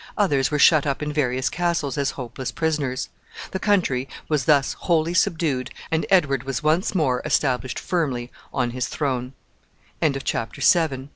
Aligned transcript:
Others 0.17 0.49
were 0.49 0.57
shut 0.57 0.87
up 0.87 1.03
in 1.03 1.13
various 1.13 1.47
castles 1.47 1.95
as 1.95 2.09
hopeless 2.17 2.51
prisoners. 2.51 3.09
The 3.51 3.59
country 3.59 4.09
was 4.27 4.45
thus 4.45 4.73
wholly 4.73 5.13
subdued, 5.13 5.69
and 5.91 6.07
Edward 6.09 6.41
was 6.41 6.63
once 6.63 6.95
more 6.95 7.21
established 7.23 7.77
firmly 7.79 8.31
on 8.51 8.71
his 8.71 8.89
th 8.89 11.09